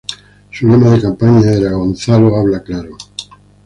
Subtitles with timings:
[0.49, 2.97] Su lema de campaña era "Gonzalo habla claro".